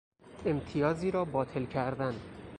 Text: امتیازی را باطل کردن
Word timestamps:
امتیازی 0.45 1.11
را 1.11 1.25
باطل 1.25 1.65
کردن 1.65 2.15